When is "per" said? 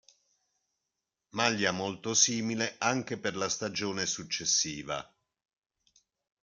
3.19-3.35